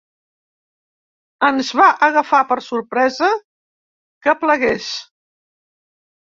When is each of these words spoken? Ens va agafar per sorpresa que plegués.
Ens 1.49 1.69
va 1.79 1.89
agafar 2.07 2.39
per 2.53 2.57
sorpresa 2.69 3.29
que 4.25 4.35
plegués. 4.41 4.89